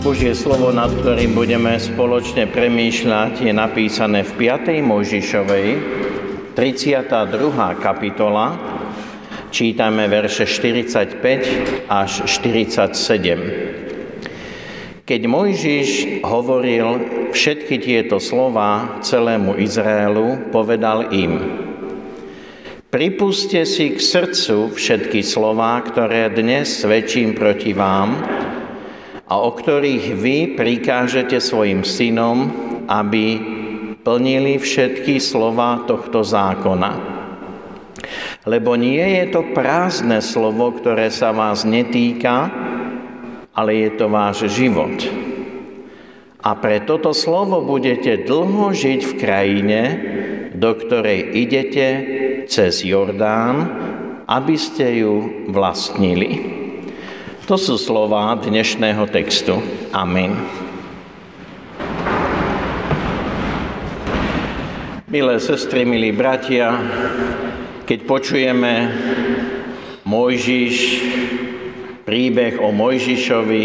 Božie 0.00 0.32
slovo, 0.32 0.72
nad 0.72 0.88
ktorým 0.88 1.36
budeme 1.36 1.76
spoločne 1.76 2.48
premýšľať, 2.48 3.44
je 3.44 3.52
napísané 3.52 4.24
v 4.24 4.48
5. 4.48 4.80
Mojžišovej, 4.80 5.68
32. 6.56 7.04
kapitola. 7.84 8.56
Čítame 9.52 10.08
verše 10.08 10.48
45 10.48 11.92
až 11.92 12.24
47. 12.24 15.04
Keď 15.04 15.20
Mojžiš 15.28 16.24
hovoril 16.24 16.88
všetky 17.36 17.84
tieto 17.84 18.24
slova 18.24 19.04
celému 19.04 19.60
Izraelu, 19.60 20.48
povedal 20.48 21.12
im, 21.12 21.68
Pripuste 22.90 23.62
si 23.68 23.94
k 23.94 24.02
srdcu 24.02 24.74
všetky 24.74 25.22
slova, 25.22 25.78
ktoré 25.84 26.26
dnes 26.32 26.82
svedčím 26.82 27.38
proti 27.38 27.70
vám, 27.70 28.18
a 29.30 29.34
o 29.38 29.54
ktorých 29.54 30.06
vy 30.18 30.38
prikážete 30.58 31.38
svojim 31.38 31.86
synom, 31.86 32.50
aby 32.90 33.38
plnili 34.02 34.58
všetky 34.58 35.22
slova 35.22 35.86
tohto 35.86 36.26
zákona. 36.26 37.22
Lebo 38.42 38.74
nie 38.74 39.22
je 39.22 39.24
to 39.30 39.54
prázdne 39.54 40.18
slovo, 40.18 40.74
ktoré 40.74 41.14
sa 41.14 41.30
vás 41.30 41.62
netýka, 41.62 42.50
ale 43.54 43.86
je 43.86 43.90
to 43.94 44.10
váš 44.10 44.50
život. 44.50 44.98
A 46.40 46.56
pre 46.56 46.82
toto 46.82 47.12
slovo 47.12 47.60
budete 47.60 48.24
dlho 48.24 48.72
žiť 48.72 49.00
v 49.04 49.12
krajine, 49.20 49.80
do 50.56 50.72
ktorej 50.72 51.36
idete 51.36 51.86
cez 52.48 52.82
Jordán, 52.82 53.68
aby 54.24 54.56
ste 54.56 55.04
ju 55.04 55.46
vlastnili. 55.52 56.60
To 57.50 57.58
sú 57.58 57.74
slova 57.82 58.38
dnešného 58.38 59.10
textu. 59.10 59.58
Amen. 59.90 60.38
Milé 65.10 65.34
sestry, 65.42 65.82
milí 65.82 66.14
bratia, 66.14 66.78
keď 67.90 67.98
počujeme 68.06 68.74
Mojžiš, 70.06 70.76
príbeh 72.06 72.62
o 72.62 72.70
Mojžišovi, 72.70 73.64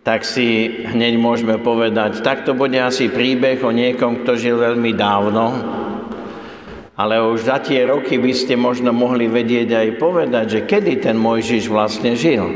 tak 0.00 0.24
si 0.24 0.72
hneď 0.88 1.20
môžeme 1.20 1.60
povedať, 1.60 2.24
tak 2.24 2.48
to 2.48 2.56
bude 2.56 2.80
asi 2.80 3.12
príbeh 3.12 3.60
o 3.60 3.76
niekom, 3.76 4.24
kto 4.24 4.40
žil 4.40 4.56
veľmi 4.56 4.96
dávno, 4.96 5.44
ale 6.94 7.18
už 7.18 7.50
za 7.50 7.58
tie 7.58 7.82
roky 7.90 8.22
by 8.22 8.30
ste 8.30 8.54
možno 8.54 8.94
mohli 8.94 9.26
vedieť 9.26 9.74
aj 9.74 9.88
povedať, 9.98 10.46
že 10.46 10.60
kedy 10.62 11.02
ten 11.02 11.18
Mojžiš 11.18 11.66
vlastne 11.66 12.14
žil. 12.14 12.46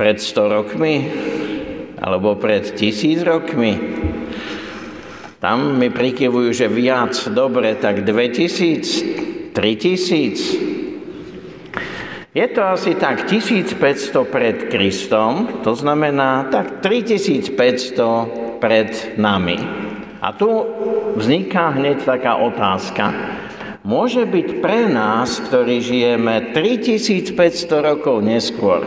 Pred 0.00 0.16
100 0.16 0.56
rokmi? 0.56 0.94
Alebo 2.00 2.40
pred 2.40 2.64
tisíc 2.72 3.20
rokmi? 3.20 3.76
Tam 5.40 5.76
mi 5.76 5.92
prikyvujú, 5.92 6.52
že 6.52 6.68
viac, 6.68 7.12
dobre, 7.32 7.76
tak 7.76 8.08
2000, 8.08 9.52
3000. 9.52 10.70
Je 12.30 12.46
to 12.52 12.62
asi 12.64 12.94
tak 12.96 13.28
1500 13.28 13.76
pred 14.28 14.72
Kristom, 14.72 15.60
to 15.60 15.76
znamená 15.76 16.48
tak 16.48 16.80
3500 16.80 18.60
pred 18.60 19.18
nami. 19.20 19.58
A 20.20 20.36
tu 20.36 20.48
vzniká 21.16 21.74
hneď 21.74 22.06
taká 22.06 22.38
otázka. 22.38 23.10
Môže 23.80 24.28
byť 24.28 24.60
pre 24.60 24.92
nás, 24.92 25.40
ktorí 25.40 25.80
žijeme 25.80 26.52
3500 26.52 27.80
rokov 27.80 28.20
neskôr, 28.20 28.84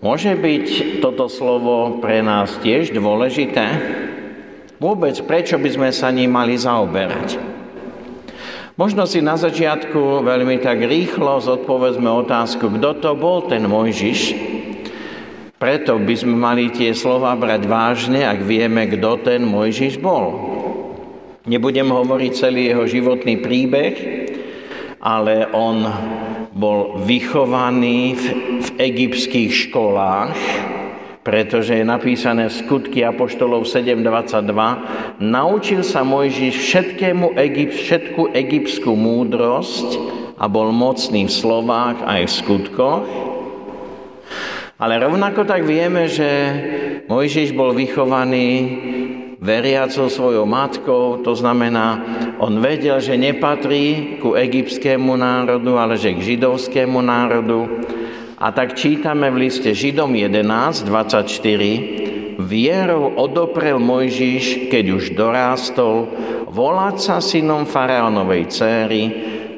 môže 0.00 0.32
byť 0.32 0.98
toto 1.04 1.28
slovo 1.28 2.00
pre 2.00 2.24
nás 2.24 2.56
tiež 2.64 2.96
dôležité? 2.96 3.66
Vôbec 4.80 5.20
prečo 5.28 5.60
by 5.60 5.68
sme 5.68 5.88
sa 5.92 6.08
ním 6.08 6.32
mali 6.32 6.56
zaoberať? 6.56 7.36
Možno 8.80 9.04
si 9.04 9.20
na 9.20 9.36
začiatku 9.36 10.24
veľmi 10.24 10.56
tak 10.64 10.80
rýchlo 10.80 11.36
zodpovedzme 11.44 12.08
otázku, 12.24 12.80
kto 12.80 12.96
to 13.04 13.12
bol 13.12 13.44
ten 13.44 13.68
Mojžiš, 13.68 14.32
preto 15.60 16.00
by 16.00 16.14
sme 16.16 16.32
mali 16.40 16.72
tie 16.72 16.96
slova 16.96 17.36
brať 17.36 17.68
vážne, 17.68 18.24
ak 18.24 18.40
vieme, 18.40 18.88
kto 18.88 19.20
ten 19.20 19.44
Mojžiš 19.44 20.00
bol. 20.00 20.49
Nebudem 21.48 21.88
hovoriť 21.88 22.32
celý 22.36 22.68
jeho 22.68 22.84
životný 22.84 23.40
príbeh, 23.40 23.94
ale 25.00 25.48
on 25.56 25.88
bol 26.52 27.00
vychovaný 27.00 28.12
v, 28.12 28.24
v 28.60 28.68
egyptských 28.76 29.48
školách, 29.48 30.36
pretože 31.24 31.80
je 31.80 31.84
napísané 31.88 32.52
v 32.52 32.58
skutky 32.60 33.00
Apoštolov 33.08 33.64
7.22, 33.64 35.24
naučil 35.24 35.80
sa 35.80 36.04
Mojžiš 36.04 36.60
všetkému 36.60 37.32
Egypt, 37.40 37.76
všetku 37.88 38.36
egyptskú 38.36 38.92
múdrosť 38.92 39.96
a 40.36 40.44
bol 40.44 40.76
mocný 40.76 41.24
v 41.24 41.32
slovách 41.32 42.04
aj 42.04 42.20
v 42.28 42.36
skutkoch, 42.36 43.08
ale 44.76 44.92
rovnako 45.00 45.48
tak 45.48 45.64
vieme, 45.64 46.04
že 46.04 46.28
Mojžiš 47.08 47.56
bol 47.56 47.72
vychovaný 47.72 48.48
veriacou 49.40 50.12
svojou 50.12 50.44
matkou, 50.44 51.24
to 51.24 51.32
znamená, 51.32 52.04
on 52.36 52.60
vedel, 52.60 53.00
že 53.00 53.16
nepatrí 53.16 54.16
ku 54.20 54.36
egyptskému 54.36 55.16
národu, 55.16 55.80
ale 55.80 55.96
že 55.96 56.12
k 56.12 56.36
židovskému 56.36 57.00
národu. 57.00 57.64
A 58.40 58.52
tak 58.52 58.76
čítame 58.76 59.28
v 59.32 59.48
liste 59.48 59.72
Židom 59.72 60.12
11, 60.12 60.84
24, 60.84 62.40
Vierou 62.40 63.12
odoprel 63.20 63.76
Mojžiš, 63.76 64.72
keď 64.72 64.84
už 64.96 65.12
dorástol, 65.12 66.08
volať 66.48 66.96
sa 66.96 67.16
synom 67.20 67.68
faraónovej 67.68 68.48
céry, 68.48 69.02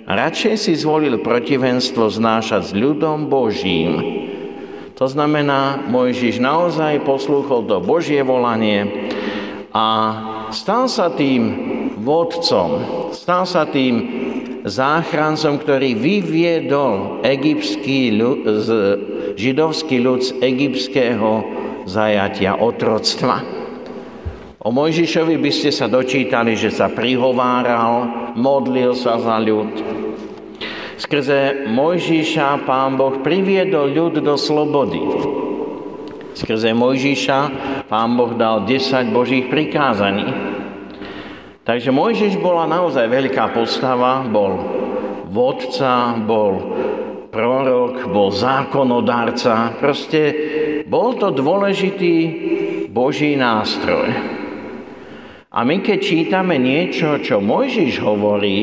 radšej 0.03 0.55
si 0.59 0.75
zvolil 0.75 1.23
protivenstvo 1.23 2.11
znášať 2.11 2.63
s 2.71 2.73
ľudom 2.75 3.31
Božím, 3.31 4.23
to 5.03 5.11
znamená, 5.11 5.83
Mojžiš 5.91 6.39
naozaj 6.39 7.03
poslúchol 7.03 7.67
to 7.67 7.83
Božie 7.83 8.23
volanie 8.23 9.11
a 9.73 9.87
stal 10.53 10.85
sa 10.87 11.09
tým 11.13 11.43
vodcom, 12.01 12.71
stal 13.17 13.49
sa 13.49 13.65
tým 13.65 13.95
záchrancom, 14.63 15.59
ktorý 15.59 15.97
vyviedol 15.97 17.25
egyptský 17.25 18.15
ľud, 18.15 18.39
z, 18.63 18.69
židovský 19.35 19.99
ľud 19.99 20.21
z 20.23 20.31
egyptského 20.39 21.31
zajatia 21.89 22.61
otroctva. 22.61 23.43
O 24.63 24.71
Mojžišovi 24.71 25.43
by 25.43 25.51
ste 25.51 25.75
sa 25.75 25.91
dočítali, 25.91 26.55
že 26.55 26.71
sa 26.71 26.87
prihováral, 26.87 28.07
modlil 28.39 28.95
sa 28.95 29.19
za 29.19 29.43
ľud, 29.43 30.03
Skrze 31.03 31.67
Mojžiša 31.67 32.63
pán 32.63 32.95
Boh 32.95 33.27
priviedol 33.27 33.91
ľud 33.91 34.23
do 34.23 34.39
slobody. 34.39 35.03
Skrze 36.33 36.73
Mojžiša 36.73 37.39
pán 37.93 38.17
Boh 38.17 38.33
dal 38.33 38.65
10 38.65 39.13
Božích 39.13 39.53
prikázaní. 39.53 40.33
Takže 41.63 41.93
Mojžiš 41.95 42.41
bola 42.41 42.67
naozaj 42.67 43.07
veľká 43.07 43.53
postava, 43.55 44.25
bol 44.27 44.59
vodca, 45.31 46.17
bol 46.19 46.75
prorok, 47.29 48.09
bol 48.11 48.33
zákonodárca. 48.33 49.77
Proste 49.79 50.21
bol 50.89 51.17
to 51.21 51.31
dôležitý 51.31 52.17
Boží 52.91 53.39
nástroj. 53.39 54.13
A 55.53 55.59
my 55.69 55.85
keď 55.85 55.99
čítame 56.01 56.57
niečo, 56.57 57.21
čo 57.21 57.45
Mojžiš 57.45 58.01
hovorí, 58.01 58.61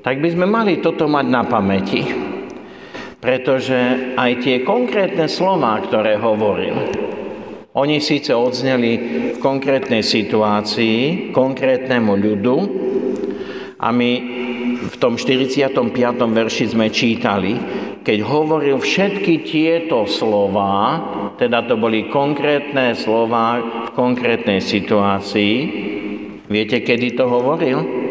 tak 0.00 0.20
by 0.20 0.28
sme 0.32 0.48
mali 0.48 0.80
toto 0.80 1.04
mať 1.08 1.26
na 1.28 1.42
pamäti. 1.44 2.23
Pretože 3.24 4.12
aj 4.20 4.32
tie 4.44 4.60
konkrétne 4.60 5.24
slova, 5.32 5.80
ktoré 5.80 6.20
hovoril, 6.20 6.76
oni 7.72 7.98
síce 8.04 8.36
odzneli 8.36 8.92
v 9.34 9.38
konkrétnej 9.40 10.04
situácii, 10.04 11.32
konkrétnemu 11.32 12.12
ľudu 12.20 12.56
a 13.80 13.88
my 13.88 14.10
v 14.84 14.94
tom 15.00 15.16
45. 15.16 15.72
verši 16.12 16.64
sme 16.76 16.92
čítali, 16.92 17.56
keď 18.04 18.18
hovoril 18.28 18.76
všetky 18.78 19.48
tieto 19.48 20.04
slova 20.04 21.00
teda 21.34 21.66
to 21.66 21.74
boli 21.74 22.06
konkrétne 22.14 22.94
slova 22.94 23.58
v 23.58 23.90
konkrétnej 23.90 24.62
situácii. 24.62 25.56
Viete, 26.46 26.78
kedy 26.86 27.18
to 27.18 27.26
hovoril? 27.26 28.03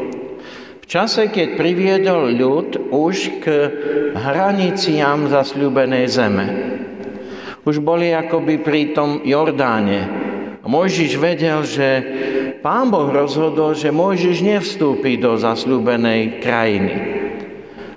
V 0.84 0.86
čase, 0.92 1.32
keď 1.32 1.56
priviedol 1.56 2.36
ľud 2.36 2.92
už 2.92 3.40
k 3.40 3.46
hraniciam 4.20 5.32
zasľúbenej 5.32 6.06
zeme. 6.12 6.46
Už 7.64 7.80
boli 7.80 8.12
akoby 8.12 8.60
pri 8.60 8.92
tom 8.92 9.24
Jordáne. 9.24 10.04
Mojžiš 10.68 11.16
vedel, 11.16 11.64
že 11.64 11.88
pán 12.60 12.92
Boh 12.92 13.08
rozhodol, 13.08 13.80
že 13.80 13.96
Mojžiš 13.96 14.44
nevstúpi 14.44 15.16
do 15.16 15.40
zasľúbenej 15.40 16.44
krajiny. 16.44 16.96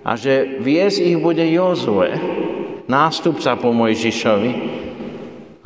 A 0.07 0.15
že 0.15 0.63
viesť 0.63 1.11
ich 1.11 1.19
bude 1.19 1.43
Jozue, 1.43 2.15
nástupca 2.87 3.59
po 3.59 3.75
Mojžišovi. 3.75 4.51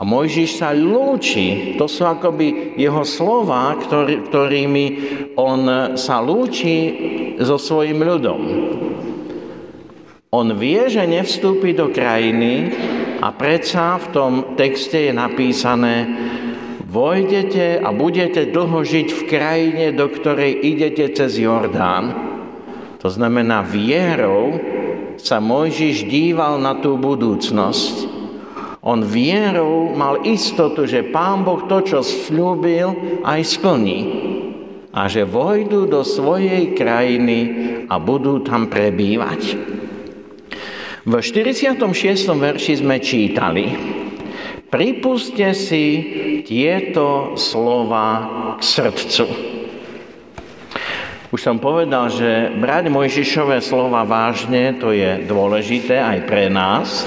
A 0.01 0.03
Mojžiš 0.03 0.65
sa 0.65 0.73
lúči, 0.73 1.77
to 1.77 1.85
sú 1.85 2.09
akoby 2.09 2.73
jeho 2.81 3.05
slova, 3.05 3.77
ktorý, 3.77 4.33
ktorými 4.33 4.87
on 5.37 5.93
sa 6.01 6.25
lúči 6.25 6.77
so 7.37 7.61
svojim 7.61 8.01
ľudom. 8.01 8.41
On 10.33 10.49
vie, 10.57 10.89
že 10.89 11.05
nevstúpi 11.05 11.77
do 11.77 11.93
krajiny 11.93 12.73
a 13.21 13.29
predsa 13.29 14.01
v 14.01 14.07
tom 14.09 14.33
texte 14.57 15.11
je 15.11 15.13
napísané 15.13 16.09
Vojdete 16.91 17.79
a 17.79 17.95
budete 17.95 18.51
dlho 18.51 18.83
žiť 18.83 19.09
v 19.15 19.23
krajine, 19.31 19.87
do 19.95 20.11
ktorej 20.11 20.59
idete 20.59 21.07
cez 21.15 21.39
Jordán. 21.39 22.11
To 22.99 23.07
znamená 23.07 23.63
vierou 23.63 24.59
sa 25.21 25.39
Mojžiš 25.39 26.11
díval 26.11 26.59
na 26.59 26.83
tú 26.83 26.99
budúcnosť. 26.99 28.10
On 28.91 29.07
vierou 29.07 29.95
mal 29.95 30.27
istotu, 30.27 30.83
že 30.83 31.07
Pán 31.15 31.47
Boh 31.47 31.63
to, 31.71 31.79
čo 31.87 32.03
slúbil, 32.03 33.23
aj 33.23 33.47
splní. 33.47 34.01
A 34.91 35.07
že 35.07 35.23
vojdu 35.23 35.87
do 35.87 36.03
svojej 36.03 36.75
krajiny 36.75 37.39
a 37.87 38.03
budú 38.03 38.43
tam 38.43 38.67
prebývať. 38.67 39.55
V 41.07 41.13
46. 41.15 41.79
verši 42.35 42.83
sme 42.83 42.99
čítali 42.99 43.65
Pripuste 44.71 45.55
si 45.55 45.87
tieto 46.47 47.35
slova 47.35 48.11
k 48.59 48.61
srdcu. 48.63 49.27
Už 51.31 51.39
som 51.39 51.63
povedal, 51.63 52.11
že 52.11 52.55
brať 52.59 52.91
Mojžišové 52.91 53.63
slova 53.63 54.03
vážne, 54.03 54.75
to 54.79 54.91
je 54.91 55.27
dôležité 55.31 55.99
aj 55.99 56.19
pre 56.27 56.51
nás. 56.51 57.07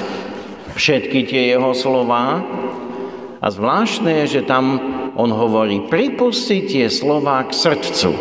Všetky 0.73 1.29
tie 1.29 1.53
jeho 1.53 1.71
slova. 1.77 2.41
A 3.43 3.47
zvláštne 3.51 4.23
je, 4.23 4.39
že 4.39 4.47
tam 4.47 4.79
on 5.13 5.29
hovorí, 5.29 5.85
pripusti 5.91 6.65
tie 6.65 6.89
slova 6.89 7.45
k 7.45 7.51
srdcu. 7.53 8.11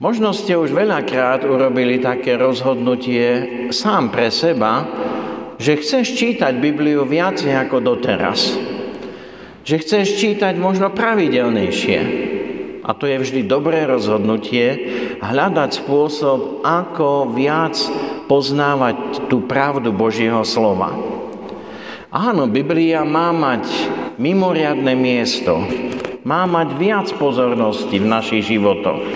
Možno 0.00 0.32
ste 0.32 0.56
už 0.56 0.72
veľakrát 0.72 1.44
urobili 1.44 2.00
také 2.00 2.40
rozhodnutie 2.40 3.68
sám 3.68 4.08
pre 4.08 4.32
seba, 4.32 4.84
že 5.60 5.76
chceš 5.76 6.16
čítať 6.16 6.56
Bibliu 6.56 7.04
viac 7.04 7.40
ako 7.44 7.84
doteraz. 7.84 8.56
Že 9.60 9.76
chceš 9.84 10.06
čítať 10.16 10.56
možno 10.56 10.88
pravidelnejšie 10.96 12.00
a 12.90 12.94
to 12.98 13.06
je 13.06 13.22
vždy 13.22 13.46
dobré 13.46 13.86
rozhodnutie, 13.86 14.66
hľadať 15.22 15.70
spôsob, 15.78 16.66
ako 16.66 17.30
viac 17.38 17.78
poznávať 18.26 19.30
tú 19.30 19.46
pravdu 19.46 19.94
Božieho 19.94 20.42
slova. 20.42 20.90
Áno, 22.10 22.50
Biblia 22.50 23.06
má 23.06 23.30
mať 23.30 23.70
mimoriadne 24.18 24.98
miesto, 24.98 25.62
má 26.26 26.50
mať 26.50 26.68
viac 26.74 27.06
pozornosti 27.14 27.94
v 28.02 28.10
našich 28.10 28.50
životoch. 28.50 29.06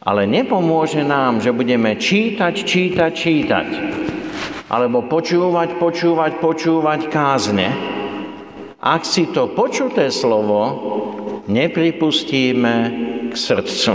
Ale 0.00 0.24
nepomôže 0.24 1.04
nám, 1.04 1.44
že 1.44 1.52
budeme 1.52 2.00
čítať, 2.00 2.64
čítať, 2.64 3.12
čítať, 3.12 3.68
alebo 4.72 5.04
počúvať, 5.04 5.76
počúvať, 5.76 6.32
počúvať 6.40 7.00
kázne. 7.12 7.68
Ak 8.80 9.04
si 9.04 9.28
to 9.28 9.52
počuté 9.52 10.08
slovo 10.08 10.96
nepripustíme 11.48 12.76
k 13.32 13.34
srdcu. 13.34 13.92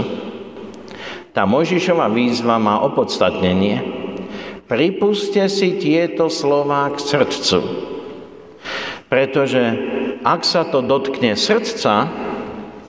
Tá 1.33 1.45
Mojžišová 1.45 2.09
výzva 2.09 2.57
má 2.57 2.81
opodstatnenie. 2.81 3.81
Pripuste 4.65 5.45
si 5.49 5.77
tieto 5.77 6.29
slova 6.33 6.89
k 6.93 6.97
srdcu. 6.97 7.59
Pretože 9.09 9.63
ak 10.25 10.41
sa 10.41 10.65
to 10.65 10.81
dotkne 10.81 11.37
srdca, 11.37 12.09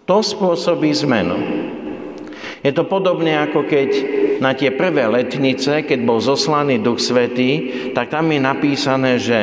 to 0.04 0.18
spôsobí 0.20 0.92
zmenu. 1.04 1.36
Je 2.64 2.72
to 2.72 2.88
podobne 2.88 3.32
ako 3.36 3.68
keď 3.68 3.90
na 4.40 4.56
tie 4.56 4.72
prvé 4.72 5.04
letnice, 5.08 5.84
keď 5.84 5.98
bol 6.04 6.20
zoslaný 6.20 6.80
Duch 6.80 7.00
Svetý, 7.00 7.52
tak 7.92 8.08
tam 8.12 8.32
je 8.32 8.40
napísané, 8.40 9.12
že 9.20 9.40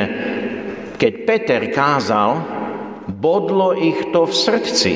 keď 0.98 1.12
Peter 1.26 1.62
kázal, 1.70 2.61
bodlo 3.12 3.76
ich 3.76 4.10
to 4.10 4.24
v 4.24 4.34
srdci. 4.34 4.92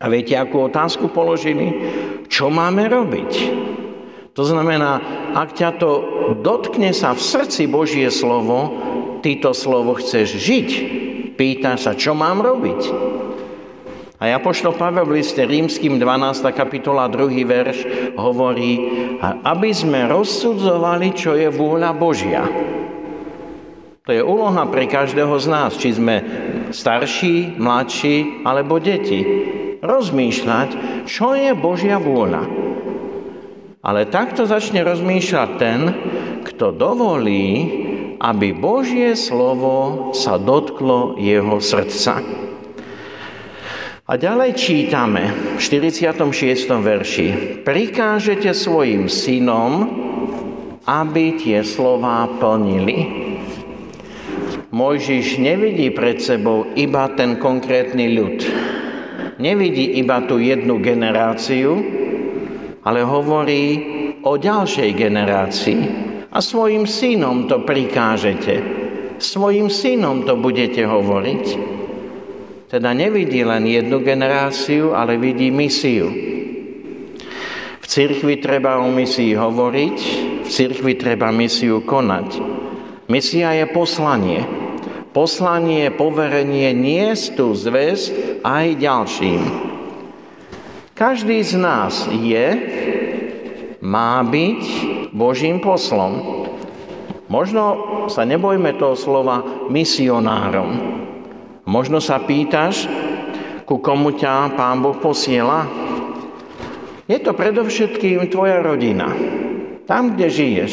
A 0.00 0.08
viete, 0.08 0.34
akú 0.36 0.68
otázku 0.68 1.12
položili? 1.12 1.68
Čo 2.28 2.48
máme 2.48 2.88
robiť? 2.88 3.32
To 4.34 4.42
znamená, 4.42 4.98
ak 5.38 5.54
ťa 5.54 5.70
to 5.78 5.90
dotkne 6.42 6.90
sa 6.90 7.14
v 7.14 7.22
srdci 7.22 7.70
Božie 7.70 8.10
slovo, 8.10 8.74
ty 9.22 9.38
to 9.38 9.54
slovo 9.54 9.94
chceš 9.94 10.42
žiť. 10.42 10.68
Pýta 11.38 11.78
sa, 11.78 11.94
čo 11.94 12.18
mám 12.18 12.42
robiť? 12.42 12.80
A 14.18 14.30
ja 14.30 14.38
pošlo 14.40 14.72
Pavel 14.74 15.04
v 15.04 15.20
liste 15.20 15.42
rímským 15.42 16.00
12. 16.00 16.48
kapitola 16.56 17.10
2. 17.10 17.44
verš 17.44 17.78
hovorí, 18.16 18.72
aby 19.22 19.70
sme 19.74 20.08
rozsudzovali, 20.08 21.12
čo 21.12 21.36
je 21.36 21.50
vôľa 21.50 21.90
Božia. 21.92 22.46
To 24.04 24.12
je 24.12 24.20
úloha 24.20 24.68
pre 24.68 24.84
každého 24.84 25.32
z 25.40 25.46
nás, 25.48 25.80
či 25.80 25.96
sme 25.96 26.20
starší, 26.68 27.56
mladší 27.56 28.44
alebo 28.44 28.76
deti. 28.76 29.24
Rozmýšľať, 29.80 30.70
čo 31.08 31.32
je 31.32 31.48
Božia 31.56 31.96
vôľa. 31.96 32.44
Ale 33.80 34.04
takto 34.12 34.44
začne 34.44 34.84
rozmýšľať 34.84 35.48
ten, 35.56 35.80
kto 36.44 36.76
dovolí, 36.76 37.48
aby 38.20 38.52
Božie 38.52 39.16
slovo 39.16 40.12
sa 40.12 40.36
dotklo 40.36 41.16
jeho 41.16 41.56
srdca. 41.64 42.20
A 44.04 44.12
ďalej 44.20 44.52
čítame 44.52 45.56
v 45.56 45.64
46. 45.64 46.12
verši. 46.68 47.28
Prikážete 47.64 48.52
svojim 48.52 49.08
synom, 49.08 49.88
aby 50.84 51.40
tie 51.40 51.64
slova 51.64 52.28
plnili. 52.36 53.23
Mojžiš 54.74 55.38
nevidí 55.38 55.94
pred 55.94 56.18
sebou 56.18 56.66
iba 56.74 57.06
ten 57.14 57.38
konkrétny 57.38 58.10
ľud. 58.10 58.42
Nevidí 59.38 60.02
iba 60.02 60.26
tú 60.26 60.42
jednu 60.42 60.82
generáciu, 60.82 61.78
ale 62.82 63.06
hovorí 63.06 63.64
o 64.26 64.34
ďalšej 64.34 64.90
generácii. 64.98 65.82
A 66.34 66.42
svojim 66.42 66.90
synom 66.90 67.46
to 67.46 67.62
prikážete. 67.62 68.54
Svojim 69.22 69.70
synom 69.70 70.26
to 70.26 70.34
budete 70.42 70.82
hovoriť. 70.82 71.44
Teda 72.66 72.90
nevidí 72.90 73.46
len 73.46 73.70
jednu 73.70 74.02
generáciu, 74.02 74.90
ale 74.90 75.14
vidí 75.22 75.54
misiu. 75.54 76.10
V 77.78 77.86
cirkvi 77.86 78.42
treba 78.42 78.82
o 78.82 78.90
misii 78.90 79.38
hovoriť, 79.38 79.98
v 80.42 80.48
cirkvi 80.50 80.98
treba 80.98 81.30
misiu 81.30 81.78
konať. 81.86 82.42
Misia 83.06 83.54
je 83.54 83.70
poslanie 83.70 84.63
poslanie, 85.14 85.94
poverenie 85.94 86.74
niesť 86.74 87.38
tú 87.38 87.54
zväz 87.54 88.10
aj 88.42 88.66
ďalším. 88.82 89.42
Každý 90.98 91.38
z 91.46 91.54
nás 91.54 92.10
je, 92.10 92.46
má 93.78 94.18
byť 94.26 94.62
Božím 95.14 95.62
poslom. 95.62 96.18
Možno 97.30 97.62
sa 98.10 98.26
nebojme 98.26 98.74
toho 98.76 98.98
slova 98.98 99.68
misionárom. 99.70 101.00
Možno 101.64 102.02
sa 102.02 102.20
pýtaš, 102.20 102.90
ku 103.64 103.80
komu 103.80 104.12
ťa 104.18 104.52
Pán 104.58 104.84
Boh 104.84 104.98
posiela? 105.00 105.64
Je 107.08 107.16
to 107.20 107.32
predovšetkým 107.32 108.28
tvoja 108.28 108.60
rodina. 108.60 109.08
Tam, 109.84 110.16
kde 110.16 110.26
žiješ. 110.28 110.72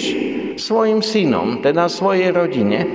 Svojim 0.61 1.01
synom, 1.01 1.65
teda 1.65 1.89
svojej 1.89 2.29
rodine. 2.29 2.85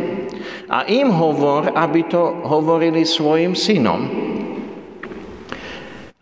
A 0.70 0.86
im 0.86 1.10
hovor, 1.10 1.74
aby 1.74 2.06
to 2.06 2.46
hovorili 2.46 3.02
svojim 3.02 3.58
synom. 3.58 4.06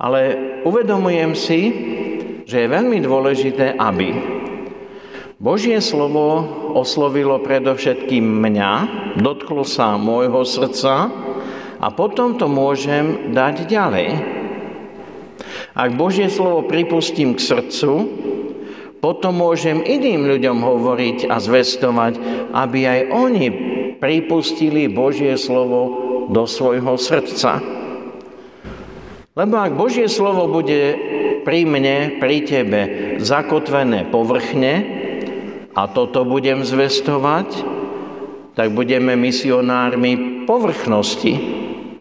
Ale 0.01 0.21
uvedomujem 0.65 1.33
si, 1.37 1.61
že 2.49 2.65
je 2.65 2.73
veľmi 2.73 3.05
dôležité, 3.05 3.77
aby. 3.77 4.09
Božie 5.37 5.85
slovo 5.85 6.49
oslovilo 6.73 7.37
predovšetkým 7.45 8.25
mňa, 8.25 8.73
dotklo 9.21 9.69
sa 9.69 10.01
môjho 10.01 10.49
srdca 10.49 11.13
a 11.77 11.87
potom 11.93 12.41
to 12.41 12.49
môžem 12.49 13.37
dať 13.37 13.69
ďalej. 13.69 14.09
Ak 15.77 15.93
Božie 15.93 16.33
slovo 16.33 16.65
pripustím 16.65 17.37
k 17.37 17.45
srdcu, 17.45 17.93
potom 19.05 19.37
môžem 19.37 19.85
iným 19.85 20.25
ľuďom 20.25 20.65
hovoriť 20.65 21.29
a 21.29 21.37
zvestovať, 21.37 22.17
aby 22.57 22.81
aj 22.89 23.01
oni 23.13 23.47
pripustili 24.01 24.89
Božie 24.89 25.37
slovo 25.37 25.93
do 26.33 26.49
svojho 26.49 26.97
srdca. 26.97 27.61
Lebo 29.37 29.61
ak 29.61 29.77
Božie 29.77 30.09
slovo 30.09 30.49
bude 30.49 30.97
pri 31.45 31.69
mne, 31.69 32.17
pri 32.17 32.49
tebe 32.49 32.81
zakotvené 33.21 34.09
povrchne 34.09 34.75
a 35.77 35.85
toto 35.85 36.25
budem 36.25 36.65
zvestovať, 36.65 37.61
tak 38.57 38.73
budeme 38.73 39.21
misionármi 39.21 40.47
povrchnosti. 40.49 41.35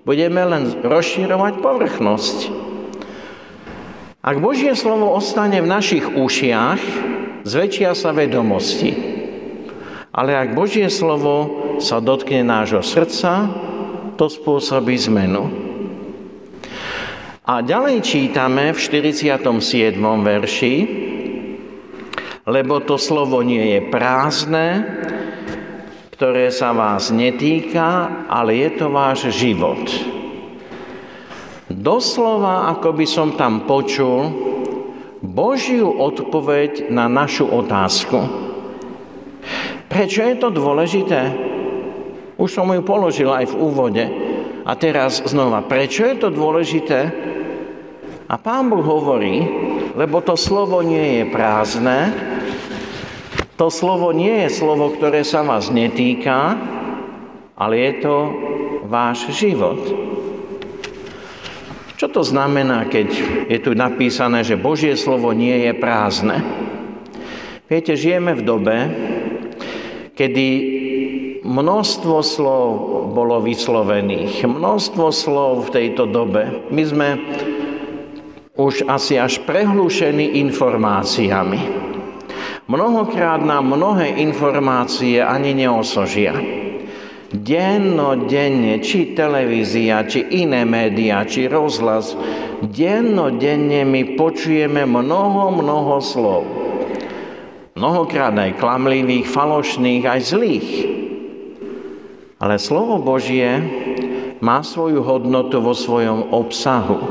Budeme 0.07 0.39
len 0.47 0.71
rozširovať 0.79 1.53
povrchnosť. 1.59 2.37
Ak 4.23 4.39
Božie 4.39 4.71
slovo 4.71 5.11
ostane 5.19 5.59
v 5.59 5.67
našich 5.67 6.15
ušiach, 6.15 6.79
zväčšia 7.43 7.91
sa 7.91 8.15
vedomosti. 8.15 8.95
Ale 10.15 10.31
ak 10.31 10.55
Božie 10.55 10.87
slovo 10.87 11.35
sa 11.83 11.99
dotkne 11.99 12.47
nášho 12.47 12.79
srdca, 12.79 13.51
to 14.15 14.31
spôsobí 14.31 14.95
zmenu. 15.11 15.51
A 17.43 17.59
ďalej 17.59 17.99
čítame 17.99 18.71
v 18.71 18.79
47. 18.79 19.99
verši, 19.99 20.75
lebo 22.47 22.79
to 22.79 22.95
slovo 22.95 23.43
nie 23.43 23.75
je 23.75 23.79
prázdne, 23.91 24.67
ktoré 26.15 26.47
sa 26.47 26.71
vás 26.71 27.11
netýka, 27.11 28.23
ale 28.31 28.55
je 28.55 28.69
to 28.79 28.87
váš 28.87 29.35
život. 29.35 29.83
Doslova, 31.83 32.71
ako 32.71 32.95
by 32.95 33.03
som 33.03 33.35
tam 33.35 33.67
počul, 33.67 34.31
Božiu 35.19 35.91
odpoveď 35.91 36.87
na 36.87 37.11
našu 37.11 37.43
otázku. 37.43 38.23
Prečo 39.91 40.23
je 40.23 40.35
to 40.39 40.47
dôležité? 40.47 41.35
Už 42.39 42.55
som 42.55 42.71
ju 42.71 42.79
položil 42.87 43.27
aj 43.27 43.51
v 43.51 43.59
úvode. 43.59 44.05
A 44.63 44.79
teraz 44.79 45.27
znova, 45.27 45.59
prečo 45.67 46.07
je 46.07 46.23
to 46.23 46.31
dôležité? 46.31 47.11
A 48.31 48.35
pán 48.39 48.71
Boh 48.71 48.79
hovorí, 48.79 49.43
lebo 49.99 50.23
to 50.23 50.39
slovo 50.39 50.79
nie 50.79 51.19
je 51.19 51.23
prázdne, 51.35 51.99
to 53.59 53.67
slovo 53.67 54.15
nie 54.15 54.47
je 54.47 54.55
slovo, 54.55 54.87
ktoré 54.95 55.27
sa 55.27 55.43
vás 55.43 55.67
netýka, 55.67 56.55
ale 57.59 57.75
je 57.75 57.93
to 58.07 58.15
váš 58.87 59.35
život. 59.35 60.13
To 62.13 62.21
znamená, 62.21 62.85
keď 62.85 63.09
je 63.49 63.57
tu 63.57 63.73
napísané, 63.73 64.45
že 64.45 64.53
Božie 64.53 64.93
slovo 64.93 65.33
nie 65.33 65.65
je 65.65 65.73
prázdne? 65.73 66.45
Viete, 67.65 67.97
žijeme 67.97 68.37
v 68.37 68.45
dobe, 68.45 68.77
kedy 70.13 70.47
množstvo 71.41 72.21
slov 72.21 72.69
bolo 73.17 73.41
vyslovených, 73.41 74.45
množstvo 74.45 75.09
slov 75.09 75.51
v 75.67 75.73
tejto 75.73 76.05
dobe. 76.05 76.69
My 76.69 76.83
sme 76.85 77.09
už 78.61 78.85
asi 78.85 79.17
až 79.17 79.41
prehlúšení 79.49 80.37
informáciami. 80.45 81.61
Mnohokrát 82.69 83.41
nám 83.41 83.73
mnohé 83.73 84.21
informácie 84.21 85.17
ani 85.17 85.57
neosožia. 85.57 86.37
Dennodenne, 87.33 88.77
či 88.85 89.17
televízia, 89.17 90.05
či 90.05 90.21
iné 90.45 90.61
médiá, 90.69 91.25
či 91.25 91.49
rozhlas, 91.49 92.13
dennodenne 92.61 93.81
my 93.89 94.13
počujeme 94.13 94.85
mnoho, 94.85 95.49
mnoho 95.57 95.97
slov. 95.97 96.45
Mnohokrát 97.73 98.37
aj 98.37 98.61
klamlivých, 98.61 99.25
falošných, 99.25 100.05
aj 100.05 100.19
zlých. 100.21 100.69
Ale 102.37 102.61
slovo 102.61 103.01
Božie 103.01 103.49
má 104.37 104.61
svoju 104.61 105.01
hodnotu 105.01 105.57
vo 105.57 105.73
svojom 105.73 106.29
obsahu. 106.29 107.01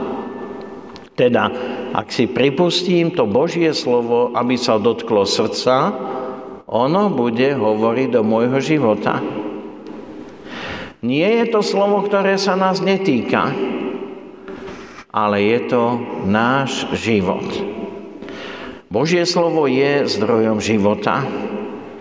Teda, 1.18 1.50
ak 1.92 2.14
si 2.14 2.30
pripustím 2.30 3.10
to 3.10 3.26
Božie 3.26 3.74
slovo, 3.74 4.30
aby 4.38 4.54
sa 4.54 4.78
dotklo 4.78 5.26
srdca, 5.26 5.90
ono 6.70 7.10
bude 7.10 7.58
hovoriť 7.58 8.08
do 8.14 8.22
môjho 8.22 8.62
života. 8.62 9.18
Nie 11.02 11.42
je 11.42 11.50
to 11.50 11.66
slovo, 11.66 12.06
ktoré 12.06 12.38
sa 12.38 12.54
nás 12.54 12.78
netýka, 12.78 13.50
ale 15.10 15.42
je 15.42 15.58
to 15.66 15.98
náš 16.30 16.86
život. 16.94 17.42
Božie 18.86 19.26
slovo 19.26 19.66
je 19.66 20.06
zdrojom 20.06 20.62
života. 20.62 21.26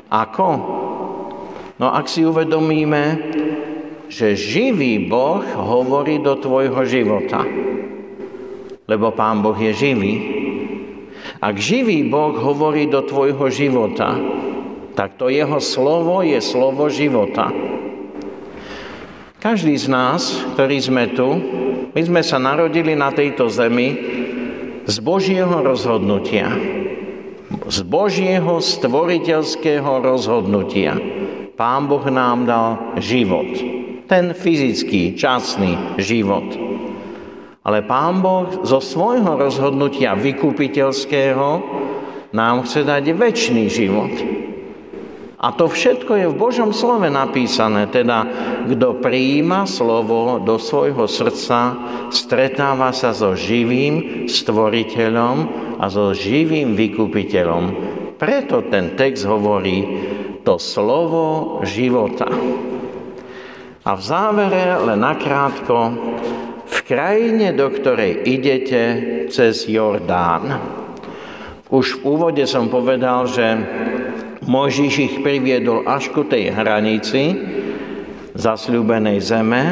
Ako? 0.05 0.47
No 1.81 1.89
ak 1.89 2.05
si 2.05 2.21
uvedomíme, 2.21 3.33
že 4.05 4.37
živý 4.37 5.09
Boh 5.09 5.41
hovorí 5.49 6.21
do 6.21 6.37
tvojho 6.37 6.85
života, 6.85 7.41
lebo 8.85 9.09
Pán 9.17 9.41
Boh 9.41 9.57
je 9.57 9.73
živý. 9.73 10.13
Ak 11.41 11.57
živý 11.57 12.05
Boh 12.05 12.37
hovorí 12.37 12.85
do 12.85 13.01
tvojho 13.01 13.49
života, 13.49 14.13
tak 14.93 15.17
to 15.17 15.25
jeho 15.33 15.57
slovo 15.57 16.21
je 16.21 16.37
slovo 16.37 16.85
života. 16.85 17.49
Každý 19.41 19.73
z 19.73 19.89
nás, 19.89 20.45
ktorí 20.53 20.77
sme 20.77 21.17
tu, 21.17 21.25
my 21.97 22.01
sme 22.05 22.21
sa 22.21 22.37
narodili 22.37 22.93
na 22.93 23.09
tejto 23.09 23.49
zemi 23.49 23.97
z 24.85 24.95
Božieho 25.01 25.65
rozhodnutia. 25.65 26.53
Z 27.65 27.81
Božieho 27.81 28.61
stvoriteľského 28.61 30.05
rozhodnutia. 30.05 30.93
Pán 31.57 31.89
Boh 31.89 32.05
nám 32.05 32.45
dal 32.45 32.69
život. 33.01 33.49
Ten 34.05 34.37
fyzický, 34.37 35.17
časný 35.17 35.97
život. 35.97 36.45
Ale 37.65 37.81
Pán 37.81 38.21
Boh 38.21 38.61
zo 38.61 38.77
svojho 38.77 39.41
rozhodnutia 39.41 40.13
vykupiteľského 40.21 41.47
nám 42.29 42.69
chce 42.69 42.85
dať 42.85 43.09
väčší 43.17 43.65
život. 43.73 44.40
A 45.41 45.49
to 45.57 45.65
všetko 45.65 46.21
je 46.21 46.27
v 46.29 46.37
Božom 46.37 46.69
slove 46.69 47.09
napísané, 47.09 47.89
teda 47.89 48.29
kto 48.69 49.01
prijíma 49.01 49.65
slovo 49.65 50.37
do 50.37 50.61
svojho 50.61 51.09
srdca, 51.09 51.73
stretáva 52.13 52.93
sa 52.93 53.09
so 53.09 53.33
živým 53.33 54.29
stvoriteľom 54.29 55.37
a 55.81 55.89
so 55.89 56.13
živým 56.13 56.77
vykupiteľom. 56.77 57.63
Preto 58.21 58.61
ten 58.69 58.93
text 58.93 59.25
hovorí, 59.25 59.81
to 60.45 60.61
slovo 60.61 61.57
života. 61.65 62.29
A 63.81 63.97
v 63.97 64.01
závere 64.01 64.77
len 64.77 65.01
nakrátko, 65.01 65.77
v 66.69 66.77
krajine, 66.85 67.57
do 67.57 67.65
ktorej 67.73 68.29
idete 68.29 68.81
cez 69.33 69.65
Jordán. 69.65 70.53
Už 71.73 71.97
v 71.97 72.13
úvode 72.13 72.45
som 72.45 72.69
povedal, 72.69 73.25
že 73.25 73.45
Mojžiš 74.41 74.93
ich 74.97 75.15
priviedol 75.21 75.85
až 75.85 76.09
ku 76.09 76.25
tej 76.25 76.49
hranici 76.49 77.37
zasľúbenej 78.33 79.21
zeme 79.21 79.63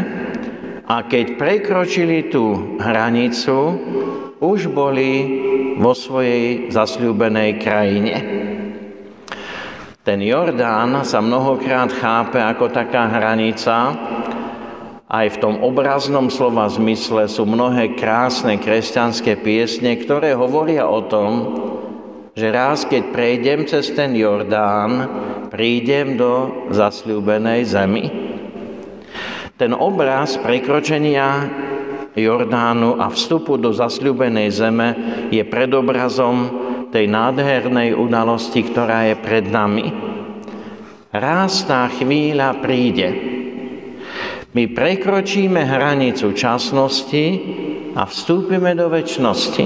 a 0.86 1.06
keď 1.10 1.42
prekročili 1.42 2.30
tú 2.30 2.78
hranicu, 2.78 3.58
už 4.38 4.70
boli 4.70 5.12
vo 5.82 5.98
svojej 5.98 6.70
zasľúbenej 6.70 7.58
krajine. 7.58 8.16
Ten 10.06 10.22
Jordán 10.22 11.02
sa 11.02 11.18
mnohokrát 11.22 11.90
chápe 11.94 12.38
ako 12.38 12.70
taká 12.70 13.10
hranica. 13.10 13.94
Aj 15.10 15.26
v 15.26 15.38
tom 15.42 15.66
obraznom 15.66 16.30
slova 16.30 16.70
zmysle 16.70 17.26
sú 17.26 17.46
mnohé 17.46 17.98
krásne 17.98 18.62
kresťanské 18.62 19.34
piesne, 19.42 19.98
ktoré 19.98 20.38
hovoria 20.38 20.86
o 20.86 21.02
tom, 21.10 21.30
že 22.38 22.48
raz, 22.54 22.86
keď 22.86 23.04
prejdem 23.14 23.60
cez 23.66 23.90
ten 23.94 24.14
Jordán, 24.14 25.08
prídem 25.50 26.18
do 26.18 26.66
zasľúbenej 26.70 27.62
zemi. 27.66 28.06
Ten 29.60 29.76
obraz 29.76 30.40
prekročenia 30.40 31.50
Jordánu 32.16 32.98
a 33.00 33.12
vstupu 33.12 33.60
do 33.60 33.76
zasľúbenej 33.76 34.50
zeme 34.50 34.90
je 35.30 35.44
predobrazom 35.46 36.38
tej 36.90 37.06
nádhernej 37.06 37.94
udalosti, 37.94 38.66
ktorá 38.66 39.14
je 39.14 39.16
pred 39.20 39.46
nami. 39.46 39.88
Raz 41.10 41.66
tá 41.66 41.90
chvíľa 41.90 42.62
príde. 42.62 43.10
My 44.54 44.66
prekročíme 44.66 45.62
hranicu 45.62 46.34
časnosti 46.34 47.26
a 47.94 48.06
vstúpime 48.06 48.74
do 48.74 48.90
väčšnosti. 48.90 49.66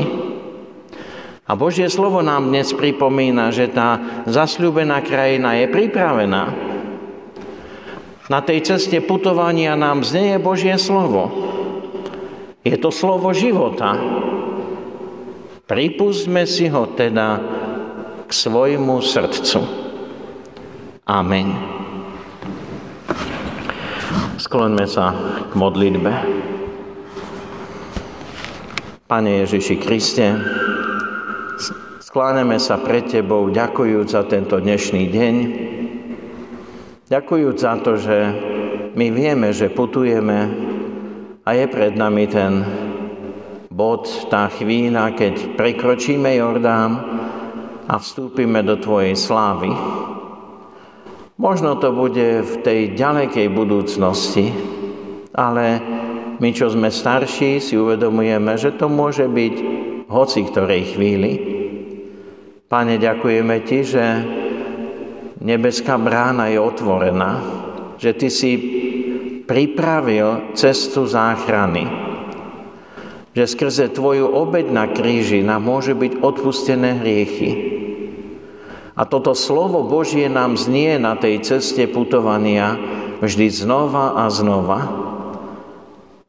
A 1.43 1.59
Božie 1.59 1.91
slovo 1.91 2.23
nám 2.23 2.47
dnes 2.47 2.71
pripomína, 2.71 3.51
že 3.51 3.67
tá 3.67 3.99
zasľúbená 4.23 5.03
krajina 5.03 5.59
je 5.59 5.67
pripravená. 5.67 6.43
Na 8.31 8.39
tej 8.39 8.63
ceste 8.63 9.03
putovania 9.03 9.75
nám 9.75 10.07
znieje 10.07 10.39
Božie 10.39 10.79
slovo. 10.79 11.27
Je 12.63 12.79
to 12.79 12.95
slovo 12.95 13.35
života. 13.35 13.99
Pripustme 15.67 16.47
si 16.47 16.71
ho 16.71 16.87
teda 16.95 17.43
k 18.23 18.31
svojmu 18.31 19.03
srdcu. 19.03 19.59
Amen. 21.03 21.51
Skloňme 24.39 24.87
sa 24.87 25.11
k 25.51 25.53
modlitbe. 25.59 26.11
Pane 29.11 29.43
Ježiši 29.43 29.75
Kriste, 29.83 30.39
Skláňame 32.13 32.61
sa 32.61 32.77
pred 32.77 33.09
Tebou, 33.09 33.49
ďakujúc 33.49 34.05
za 34.05 34.21
tento 34.29 34.61
dnešný 34.61 35.09
deň, 35.09 35.35
ďakujúc 37.09 37.57
za 37.57 37.73
to, 37.81 37.97
že 37.97 38.17
my 38.93 39.09
vieme, 39.09 39.49
že 39.49 39.73
putujeme 39.73 40.39
a 41.41 41.49
je 41.57 41.65
pred 41.65 41.97
nami 41.97 42.29
ten 42.29 42.61
bod, 43.73 44.05
tá 44.29 44.45
chvíľa, 44.45 45.17
keď 45.17 45.57
prekročíme 45.57 46.37
Jordán 46.37 47.01
a 47.89 47.97
vstúpime 47.97 48.61
do 48.61 48.77
Tvojej 48.77 49.17
slávy. 49.17 49.73
Možno 51.41 51.81
to 51.81 51.97
bude 51.97 52.45
v 52.45 52.53
tej 52.61 52.93
ďalekej 52.93 53.49
budúcnosti, 53.49 54.53
ale 55.33 55.81
my, 56.37 56.49
čo 56.53 56.69
sme 56.69 56.93
starší, 56.93 57.57
si 57.57 57.73
uvedomujeme, 57.73 58.53
že 58.53 58.69
to 58.77 58.85
môže 58.85 59.25
byť 59.25 59.55
hoci 60.13 60.45
ktorej 60.45 60.93
chvíli. 60.93 61.52
Pane, 62.73 62.97
ďakujeme 62.97 63.61
Ti, 63.69 63.79
že 63.85 64.05
nebeská 65.45 65.93
brána 66.01 66.49
je 66.49 66.57
otvorená, 66.57 67.37
že 68.01 68.17
Ty 68.17 68.33
si 68.33 68.51
pripravil 69.45 70.57
cestu 70.57 71.05
záchrany, 71.05 71.85
že 73.37 73.45
skrze 73.45 73.93
Tvoju 73.93 74.25
obeď 74.25 74.73
na 74.73 74.89
kríži 74.89 75.45
nám 75.45 75.69
môže 75.69 75.93
byť 75.93 76.17
odpustené 76.17 76.97
hriechy. 76.97 77.51
A 78.97 79.05
toto 79.05 79.37
slovo 79.37 79.85
Božie 79.85 80.25
nám 80.25 80.57
znie 80.57 80.97
na 80.97 81.13
tej 81.13 81.45
ceste 81.45 81.85
putovania 81.85 82.73
vždy 83.21 83.53
znova 83.53 84.17
a 84.17 84.33
znova. 84.33 84.81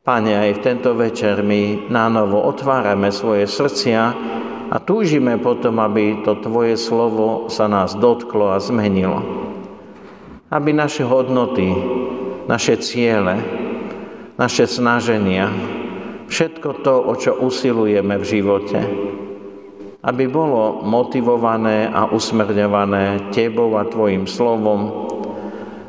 Pane, 0.05 0.33
aj 0.37 0.61
v 0.61 0.65
tento 0.65 0.93
večer 0.93 1.41
my 1.41 1.89
nánovo 1.89 2.37
otvárame 2.45 3.09
svoje 3.09 3.49
srdcia, 3.49 4.13
a 4.71 4.77
túžime 4.81 5.37
potom, 5.37 5.77
aby 5.83 6.25
to 6.25 6.41
Tvoje 6.41 6.81
slovo 6.81 7.53
sa 7.53 7.69
nás 7.69 7.93
dotklo 7.93 8.55
a 8.55 8.59
zmenilo. 8.63 9.21
Aby 10.49 10.73
naše 10.73 11.05
hodnoty, 11.05 11.69
naše 12.49 12.81
ciele, 12.81 13.41
naše 14.41 14.65
snaženia, 14.65 15.51
všetko 16.29 16.85
to, 16.85 16.95
o 16.95 17.13
čo 17.19 17.37
usilujeme 17.37 18.17
v 18.17 18.25
živote, 18.25 18.81
aby 20.05 20.25
bolo 20.29 20.85
motivované 20.85 21.89
a 21.89 22.09
usmerňované 22.09 23.33
Tebou 23.33 23.77
a 23.81 23.89
Tvojim 23.89 24.29
slovom 24.29 25.09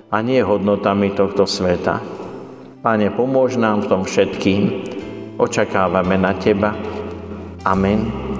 a 0.07 0.17
nie 0.23 0.39
hodnotami 0.39 1.11
tohto 1.11 1.43
sveta. 1.43 1.99
Pane, 2.79 3.09
pomôž 3.11 3.57
nám 3.57 3.83
v 3.83 3.89
tom 3.89 4.01
všetkým. 4.05 4.61
Očakávame 5.35 6.15
na 6.15 6.37
Teba. 6.37 6.71
Amen. 7.65 8.34